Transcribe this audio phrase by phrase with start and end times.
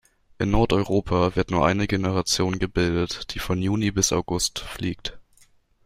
[0.39, 5.19] In Nordeuropa wird nur eine Generation gebildet, die von Juni bis August fliegt.